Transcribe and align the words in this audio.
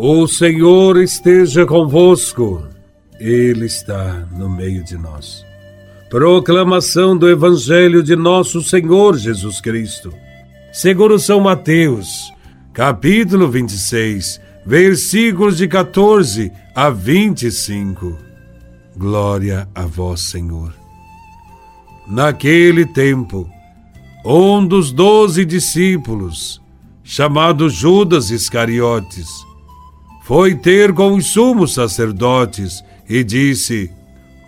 O 0.00 0.28
Senhor 0.28 0.96
esteja 1.02 1.66
convosco, 1.66 2.64
Ele 3.18 3.66
está 3.66 4.28
no 4.30 4.48
meio 4.48 4.84
de 4.84 4.96
nós. 4.96 5.44
Proclamação 6.08 7.16
do 7.16 7.28
Evangelho 7.28 8.00
de 8.00 8.14
Nosso 8.14 8.62
Senhor 8.62 9.18
Jesus 9.18 9.60
Cristo, 9.60 10.14
segundo 10.72 11.18
São 11.18 11.40
Mateus, 11.40 12.32
capítulo 12.72 13.48
26, 13.48 14.40
versículos 14.64 15.56
de 15.56 15.66
14 15.66 16.52
a 16.76 16.90
25. 16.90 18.16
Glória 18.96 19.68
a 19.74 19.82
Vós, 19.82 20.20
Senhor. 20.20 20.72
Naquele 22.06 22.86
tempo, 22.86 23.50
um 24.24 24.64
dos 24.64 24.92
doze 24.92 25.44
discípulos, 25.44 26.62
chamado 27.02 27.68
Judas 27.68 28.30
Iscariotes, 28.30 29.47
foi 30.28 30.54
ter 30.54 30.92
com 30.92 31.14
os 31.14 31.28
sumos 31.28 31.72
sacerdotes 31.72 32.84
e 33.08 33.24
disse: 33.24 33.90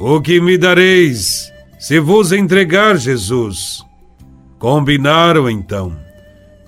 O 0.00 0.22
que 0.22 0.40
me 0.40 0.56
dareis 0.56 1.52
se 1.78 2.00
vos 2.00 2.32
entregar 2.32 2.96
Jesus? 2.96 3.84
Combinaram 4.58 5.50
então 5.50 5.94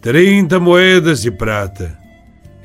trinta 0.03 0.61
moedas 0.61 1.23
de 1.23 1.31
prata. 1.31 1.99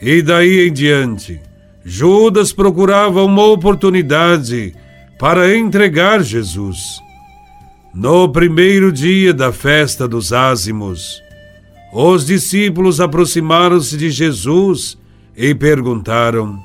E 0.02 0.22
daí 0.22 0.68
em 0.68 0.74
diante, 0.74 1.40
Judas 1.86 2.52
procurava 2.52 3.24
uma 3.24 3.46
oportunidade 3.46 4.76
para 5.18 5.56
entregar 5.56 6.22
Jesus. 6.22 7.00
No 7.94 8.28
primeiro 8.28 8.92
dia 8.92 9.34
da 9.34 9.54
festa 9.54 10.10
dos 10.10 10.34
ázimos, 10.34 11.24
os 11.94 12.26
discípulos 12.26 13.00
aproximaram-se 13.00 13.96
de 13.96 14.12
Jesus 14.12 15.02
e 15.36 15.54
perguntaram: 15.54 16.60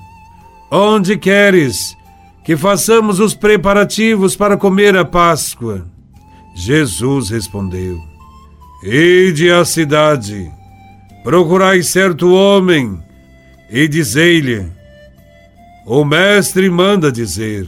Onde 0.70 1.16
queres 1.16 1.97
que 2.44 2.56
façamos 2.56 3.20
os 3.20 3.34
preparativos 3.34 4.36
para 4.36 4.56
comer 4.56 4.97
a 4.97 5.05
Páscoa? 5.05 5.86
Jesus 6.55 7.30
respondeu: 7.30 7.98
Ide 8.83 9.50
à 9.50 9.64
cidade, 9.64 10.50
procurai 11.22 11.83
certo 11.83 12.33
homem 12.33 12.98
e 13.70 13.86
dizei-lhe: 13.88 14.66
O 15.86 16.05
mestre 16.05 16.69
manda 16.70 17.10
dizer: 17.10 17.66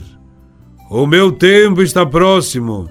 O 0.89 1.05
meu 1.05 1.31
tempo 1.31 1.81
está 1.81 2.05
próximo. 2.05 2.89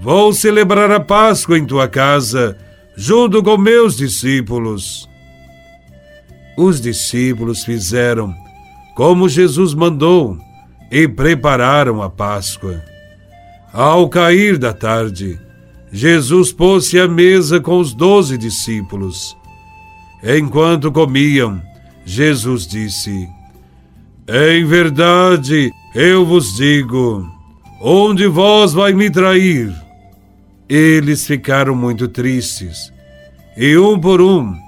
Vou 0.00 0.32
celebrar 0.32 0.90
a 0.90 1.00
Páscoa 1.00 1.58
em 1.58 1.64
tua 1.64 1.88
casa, 1.88 2.56
junto 2.96 3.42
com 3.42 3.56
meus 3.56 3.96
discípulos. 3.96 5.08
Os 6.56 6.80
discípulos 6.80 7.64
fizeram 7.64 8.34
como 8.94 9.28
Jesus 9.28 9.74
mandou 9.74 10.38
e 10.90 11.06
prepararam 11.06 12.02
a 12.02 12.08
Páscoa. 12.08 12.82
Ao 13.72 14.08
cair 14.08 14.56
da 14.56 14.72
tarde, 14.72 15.38
Jesus 15.92 16.50
pôs-se 16.50 16.98
à 16.98 17.06
mesa 17.06 17.60
com 17.60 17.78
os 17.78 17.92
doze 17.92 18.38
discípulos. 18.38 19.36
Enquanto 20.24 20.90
comiam, 20.90 21.60
Jesus 22.06 22.66
disse: 22.66 23.28
Em 24.26 24.64
verdade, 24.64 25.70
eu 25.94 26.24
vos 26.24 26.56
digo, 26.56 27.30
onde 27.82 28.26
vós 28.26 28.72
vai 28.72 28.94
me 28.94 29.10
trair? 29.10 29.74
Eles 30.66 31.26
ficaram 31.26 31.74
muito 31.74 32.08
tristes, 32.08 32.90
e 33.56 33.76
um 33.76 34.00
por 34.00 34.22
um 34.22 34.65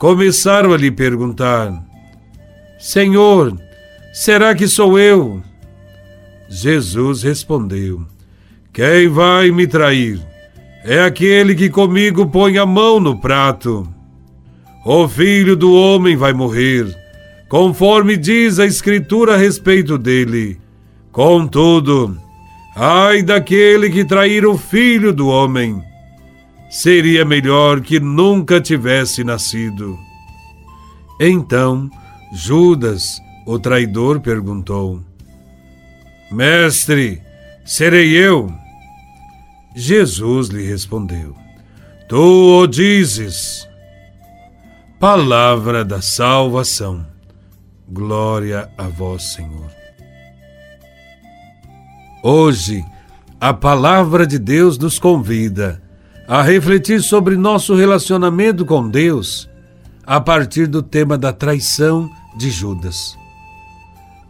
começaram 0.00 0.72
a 0.72 0.78
lhe 0.78 0.90
perguntar: 0.90 1.70
Senhor, 2.78 3.54
será 4.14 4.54
que 4.54 4.66
sou 4.66 4.98
eu? 4.98 5.42
Jesus 6.48 7.22
respondeu: 7.22 8.04
Quem 8.72 9.08
vai 9.08 9.50
me 9.50 9.66
trair 9.66 10.18
é 10.82 11.04
aquele 11.04 11.54
que 11.54 11.68
comigo 11.68 12.26
põe 12.26 12.56
a 12.56 12.64
mão 12.64 12.98
no 12.98 13.20
prato. 13.20 13.86
O 14.86 15.06
filho 15.06 15.54
do 15.54 15.74
homem 15.74 16.16
vai 16.16 16.32
morrer, 16.32 16.86
conforme 17.50 18.16
diz 18.16 18.58
a 18.58 18.64
Escritura 18.64 19.34
a 19.34 19.36
respeito 19.36 19.98
dele. 19.98 20.58
Contudo, 21.12 22.16
ai 22.74 23.22
daquele 23.22 23.90
que 23.90 24.06
trair 24.06 24.46
o 24.46 24.56
filho 24.56 25.12
do 25.12 25.28
homem 25.28 25.89
seria 26.70 27.24
melhor 27.24 27.80
que 27.80 27.98
nunca 28.00 28.60
tivesse 28.60 29.24
nascido. 29.24 29.98
Então 31.20 31.90
Judas, 32.32 33.20
o 33.44 33.58
traidor, 33.58 34.20
perguntou: 34.20 35.00
Mestre, 36.30 37.20
serei 37.64 38.16
eu? 38.16 38.52
Jesus 39.74 40.48
lhe 40.48 40.62
respondeu: 40.62 41.34
Tu 42.08 42.16
o 42.16 42.66
dizes. 42.66 43.68
Palavra 45.00 45.84
da 45.84 46.02
salvação. 46.02 47.06
Glória 47.88 48.70
a 48.76 48.86
vós, 48.86 49.32
Senhor. 49.32 49.70
Hoje, 52.22 52.84
a 53.40 53.52
palavra 53.54 54.26
de 54.26 54.38
Deus 54.38 54.78
nos 54.78 54.98
convida 54.98 55.82
a 56.30 56.42
refletir 56.42 57.02
sobre 57.02 57.36
nosso 57.36 57.74
relacionamento 57.74 58.64
com 58.64 58.88
Deus 58.88 59.50
a 60.06 60.20
partir 60.20 60.68
do 60.68 60.80
tema 60.80 61.18
da 61.18 61.32
traição 61.32 62.08
de 62.38 62.52
Judas. 62.52 63.18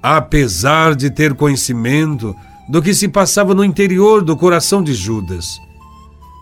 Apesar 0.03 0.95
de 0.95 1.11
ter 1.11 1.35
conhecimento 1.35 2.35
do 2.67 2.81
que 2.81 2.95
se 2.95 3.07
passava 3.07 3.55
no 3.55 3.63
interior 3.63 4.25
do 4.25 4.35
coração 4.35 4.83
de 4.83 4.95
Judas, 4.95 5.61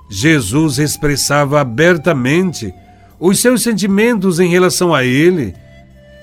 Jesus 0.09 0.79
expressava 0.79 1.61
abertamente 1.61 2.73
os 3.19 3.41
seus 3.41 3.65
sentimentos 3.65 4.39
em 4.39 4.49
relação 4.49 4.95
a 4.95 5.05
ele 5.05 5.57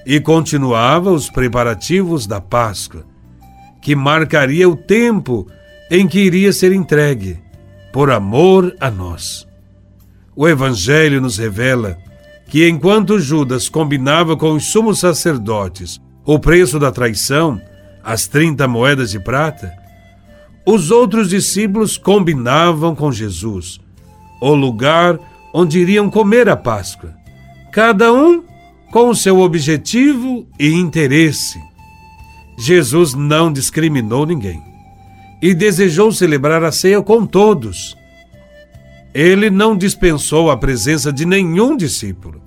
e 0.05 0.17
continuava 0.21 1.11
os 1.11 1.29
preparativos 1.29 2.25
da 2.25 2.39
Páscoa, 2.39 3.05
que 3.81 3.97
marcaria 3.97 4.69
o 4.69 4.77
tempo 4.77 5.45
em 5.91 6.07
que 6.07 6.19
iria 6.19 6.53
ser 6.53 6.71
entregue 6.71 7.43
por 7.95 8.11
amor 8.11 8.75
a 8.81 8.91
nós. 8.91 9.47
O 10.35 10.49
Evangelho 10.49 11.21
nos 11.21 11.37
revela 11.37 11.97
que 12.49 12.67
enquanto 12.67 13.17
Judas 13.17 13.69
combinava 13.69 14.35
com 14.35 14.51
os 14.51 14.65
sumos 14.65 14.99
sacerdotes 14.99 16.01
o 16.25 16.37
preço 16.37 16.77
da 16.77 16.91
traição, 16.91 17.57
as 18.03 18.27
30 18.27 18.67
moedas 18.67 19.11
de 19.11 19.19
prata, 19.21 19.71
os 20.65 20.91
outros 20.91 21.29
discípulos 21.29 21.97
combinavam 21.97 22.93
com 22.93 23.13
Jesus 23.13 23.79
o 24.41 24.53
lugar 24.53 25.17
onde 25.53 25.79
iriam 25.79 26.09
comer 26.09 26.49
a 26.49 26.57
Páscoa, 26.57 27.15
cada 27.71 28.11
um 28.11 28.43
com 28.91 29.07
o 29.07 29.15
seu 29.15 29.39
objetivo 29.39 30.45
e 30.59 30.67
interesse. 30.73 31.57
Jesus 32.57 33.13
não 33.13 33.53
discriminou 33.53 34.25
ninguém 34.25 34.74
e 35.41 35.53
desejou 35.53 36.11
celebrar 36.11 36.63
a 36.63 36.71
ceia 36.71 37.01
com 37.01 37.25
todos. 37.25 37.95
Ele 39.13 39.49
não 39.49 39.77
dispensou 39.77 40.51
a 40.51 40.57
presença 40.57 41.11
de 41.11 41.25
nenhum 41.25 41.77
discípulo. 41.77 42.41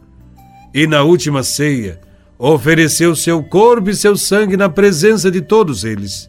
E 0.74 0.86
na 0.86 1.02
última 1.02 1.42
ceia, 1.42 2.00
ofereceu 2.38 3.16
seu 3.16 3.42
corpo 3.42 3.90
e 3.90 3.96
seu 3.96 4.16
sangue 4.16 4.56
na 4.56 4.68
presença 4.68 5.30
de 5.30 5.40
todos 5.40 5.82
eles, 5.82 6.28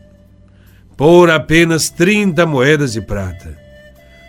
por 0.97 1.29
apenas 1.29 1.89
30 1.89 2.45
moedas 2.45 2.93
de 2.93 3.01
prata. 3.01 3.57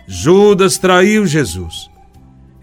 Judas 0.07 0.77
traiu 0.77 1.25
Jesus 1.25 1.89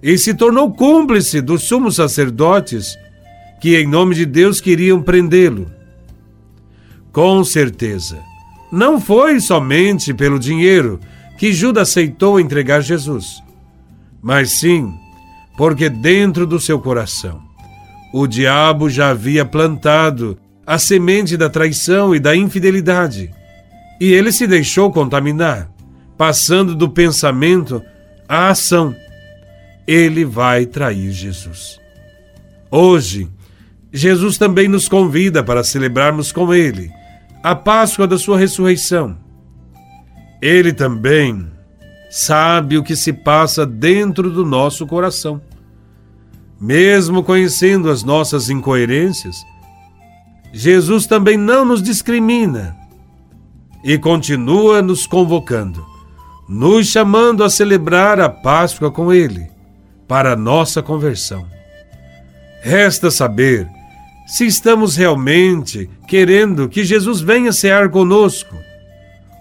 e 0.03 0.17
se 0.17 0.35
tornou 0.35 0.73
cúmplice 0.73 1.41
dos 1.41 1.63
sumos 1.65 1.97
sacerdotes 1.97 2.97
que, 3.61 3.77
em 3.77 3.87
nome 3.87 4.15
de 4.15 4.25
Deus, 4.25 4.61
queriam 4.61 5.03
prendê-lo. 5.03 5.71
Com 7.11 7.43
certeza, 7.43 8.23
não 8.71 9.01
foi 9.01 9.41
somente 9.41 10.13
pelo 10.13 10.39
dinheiro 10.39 11.01
que 11.39 11.53
Judas 11.53 11.89
aceitou 11.89 12.39
entregar 12.39 12.81
Jesus, 12.81 13.43
mas 14.23 14.51
sim 14.53 14.93
porque 15.57 15.89
dentro 15.89 16.47
do 16.47 16.61
seu 16.61 16.79
coração 16.79 17.43
o 18.13 18.27
diabo 18.27 18.89
já 18.89 19.11
havia 19.11 19.45
plantado 19.45 20.39
a 20.67 20.79
semente 20.79 21.37
da 21.37 21.49
traição 21.49 22.15
e 22.15 22.21
da 22.21 22.37
infidelidade, 22.37 23.31
e 24.01 24.13
ele 24.13 24.31
se 24.31 24.47
deixou 24.47 24.93
contaminar, 24.93 25.71
passando 26.17 26.75
do 26.75 26.89
pensamento 26.89 27.83
à 28.29 28.49
ação. 28.49 28.95
Ele 29.87 30.25
vai 30.25 30.67
trair 30.67 31.11
Jesus. 31.11 31.81
Hoje, 32.71 33.29
Jesus 33.93 34.37
também 34.37 34.69
nos 34.69 34.89
convida 34.89 35.43
para 35.43 35.65
celebrarmos 35.65 36.31
com 36.31 36.53
ele 36.53 36.91
a 37.43 37.55
Páscoa 37.55 38.07
da 38.07 38.19
sua 38.19 38.39
ressurreição. 38.39 39.17
Ele 40.41 40.73
também 40.73 41.51
sabe 42.11 42.79
o 42.79 42.83
que 42.83 42.97
se 42.97 43.13
passa 43.13 43.67
dentro 43.67 44.31
do 44.31 44.45
nosso 44.45 44.87
coração. 44.87 45.41
Mesmo 46.61 47.23
conhecendo 47.23 47.91
as 47.91 48.03
nossas 48.03 48.51
incoerências, 48.51 49.37
Jesus 50.53 51.07
também 51.07 51.37
não 51.37 51.65
nos 51.65 51.83
discrimina 51.83 52.77
e 53.85 53.97
continua 53.97 54.83
nos 54.83 55.07
convocando, 55.07 55.87
nos 56.49 56.89
chamando 56.89 57.45
a 57.45 57.51
celebrar 57.51 58.19
a 58.21 58.29
Páscoa 58.29 58.91
com 58.91 59.13
Ele, 59.13 59.49
para 60.09 60.33
a 60.33 60.37
nossa 60.37 60.83
conversão. 60.83 61.47
Resta 62.63 63.11
saber 63.11 63.69
se 64.29 64.45
estamos 64.45 64.95
realmente 64.95 65.89
querendo 66.07 66.69
que 66.69 66.85
Jesus 66.85 67.23
venha 67.23 67.51
cear 67.51 67.89
conosco, 67.89 68.55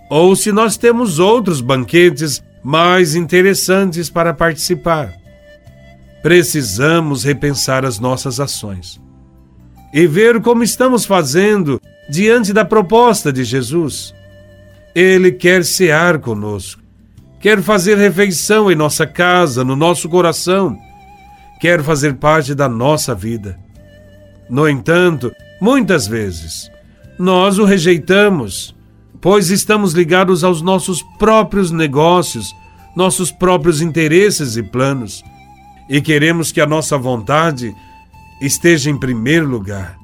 ou 0.09 0.33
se 0.33 0.49
nós 0.53 0.77
temos 0.77 1.19
outros 1.19 1.59
banquetes 1.59 2.41
mais 2.63 3.13
interessantes 3.13 4.09
para 4.09 4.33
participar. 4.33 5.13
Precisamos 6.23 7.25
repensar 7.25 7.83
as 7.83 7.99
nossas 7.99 8.39
ações 8.39 8.99
e 9.93 10.07
ver 10.07 10.41
como 10.41 10.63
estamos 10.63 11.05
fazendo 11.05 11.81
diante 12.09 12.53
da 12.53 12.63
proposta 12.63 13.31
de 13.31 13.43
Jesus. 13.43 14.15
Ele 14.95 15.33
quer 15.33 15.65
cear 15.65 16.17
conosco, 16.19 16.81
quer 17.41 17.61
fazer 17.61 17.97
refeição 17.97 18.71
em 18.71 18.75
nossa 18.75 19.05
casa, 19.05 19.65
no 19.65 19.75
nosso 19.75 20.07
coração, 20.07 20.77
quer 21.59 21.83
fazer 21.83 22.13
parte 22.15 22.55
da 22.55 22.69
nossa 22.69 23.13
vida. 23.13 23.66
No 24.49 24.67
entanto, 24.67 25.31
muitas 25.59 26.07
vezes, 26.07 26.71
nós 27.19 27.57
o 27.57 27.65
rejeitamos, 27.65 28.75
pois 29.19 29.49
estamos 29.49 29.93
ligados 29.93 30.43
aos 30.43 30.61
nossos 30.61 31.01
próprios 31.17 31.71
negócios, 31.71 32.55
nossos 32.95 33.31
próprios 33.31 33.81
interesses 33.81 34.55
e 34.55 34.63
planos, 34.63 35.23
e 35.89 36.01
queremos 36.01 36.51
que 36.51 36.61
a 36.61 36.65
nossa 36.65 36.97
vontade 36.97 37.73
esteja 38.41 38.89
em 38.89 38.97
primeiro 38.97 39.47
lugar. 39.47 39.97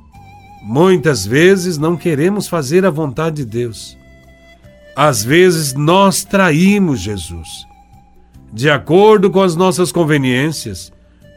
Muitas 0.63 1.25
vezes 1.25 1.77
não 1.77 1.95
queremos 1.95 2.47
fazer 2.47 2.85
a 2.85 2.89
vontade 2.89 3.37
de 3.37 3.45
Deus. 3.45 3.97
Às 4.95 5.23
vezes 5.23 5.73
nós 5.73 6.23
traímos 6.23 6.99
Jesus, 6.99 7.49
de 8.51 8.69
acordo 8.69 9.29
com 9.29 9.41
as 9.41 9.55
nossas 9.55 9.91
conveniências, 9.91 10.91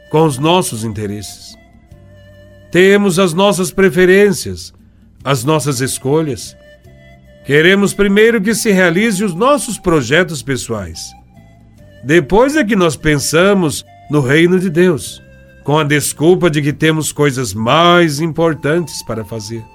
com 0.09 0.25
os 0.25 0.37
nossos 0.37 0.83
interesses. 0.83 1.57
Temos 2.79 3.17
as 3.17 3.33
nossas 3.33 3.71
preferências, 3.71 4.71
as 5.23 5.43
nossas 5.43 5.81
escolhas. 5.81 6.55
Queremos 7.43 7.91
primeiro 7.91 8.39
que 8.39 8.53
se 8.53 8.71
realize 8.71 9.25
os 9.25 9.33
nossos 9.33 9.79
projetos 9.79 10.43
pessoais. 10.43 10.99
Depois 12.03 12.55
é 12.55 12.63
que 12.63 12.75
nós 12.75 12.95
pensamos 12.95 13.83
no 14.11 14.21
reino 14.21 14.59
de 14.59 14.69
Deus 14.69 15.19
com 15.63 15.79
a 15.79 15.83
desculpa 15.83 16.51
de 16.51 16.61
que 16.61 16.71
temos 16.71 17.11
coisas 17.11 17.51
mais 17.51 18.19
importantes 18.19 19.01
para 19.01 19.25
fazer. 19.25 19.65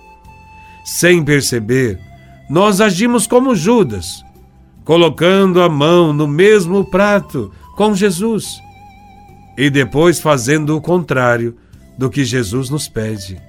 Sem 0.85 1.25
perceber, 1.25 1.99
nós 2.49 2.81
agimos 2.81 3.27
como 3.27 3.57
Judas, 3.57 4.23
colocando 4.85 5.61
a 5.61 5.69
mão 5.69 6.13
no 6.13 6.29
mesmo 6.29 6.89
prato 6.89 7.51
com 7.77 7.97
Jesus 7.97 8.61
e 9.59 9.69
depois 9.69 10.21
fazendo 10.21 10.77
o 10.77 10.81
contrário 10.81 11.57
do 11.97 12.11
que 12.11 12.25
Jesus 12.25 12.71
nos 12.71 12.89
pede. 12.89 13.41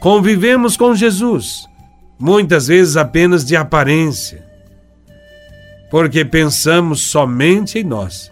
Convivemos 0.00 0.76
com 0.76 0.94
Jesus, 0.94 1.66
muitas 2.18 2.66
vezes 2.68 2.96
apenas 2.96 3.44
de 3.44 3.56
aparência, 3.56 4.44
porque 5.90 6.24
pensamos 6.24 7.02
somente 7.02 7.78
em 7.78 7.84
nós 7.84 8.30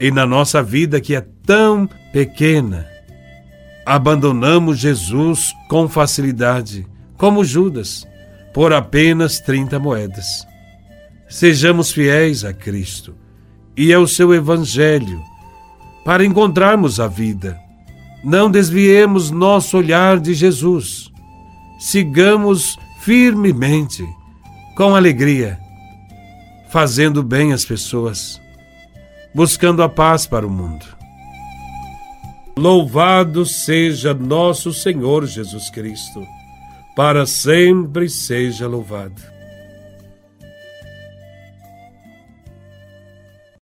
e 0.00 0.10
na 0.10 0.26
nossa 0.26 0.62
vida 0.62 1.00
que 1.00 1.14
é 1.14 1.24
tão 1.44 1.88
pequena. 2.12 2.86
Abandonamos 3.84 4.78
Jesus 4.78 5.54
com 5.68 5.88
facilidade, 5.88 6.86
como 7.16 7.44
Judas, 7.44 8.06
por 8.52 8.72
apenas 8.72 9.40
30 9.40 9.78
moedas. 9.78 10.46
Sejamos 11.28 11.92
fiéis 11.92 12.44
a 12.44 12.52
Cristo 12.52 13.14
e 13.76 13.92
ao 13.92 14.06
seu 14.06 14.34
Evangelho 14.34 15.22
para 16.04 16.24
encontrarmos 16.24 17.00
a 17.00 17.06
vida. 17.06 17.58
Não 18.22 18.50
desviemos 18.50 19.30
nosso 19.30 19.78
olhar 19.78 20.18
de 20.18 20.34
Jesus. 20.34 21.10
Sigamos 21.78 22.76
firmemente, 23.00 24.04
com 24.76 24.94
alegria, 24.94 25.58
fazendo 26.70 27.22
bem 27.22 27.52
às 27.52 27.64
pessoas, 27.64 28.40
buscando 29.34 29.82
a 29.82 29.88
paz 29.88 30.26
para 30.26 30.46
o 30.46 30.50
mundo. 30.50 30.84
Louvado 32.58 33.46
seja 33.46 34.12
nosso 34.12 34.72
Senhor 34.72 35.24
Jesus 35.26 35.70
Cristo, 35.70 36.26
para 36.96 37.24
sempre 37.24 38.08
seja 38.08 38.66
louvado. 38.66 39.37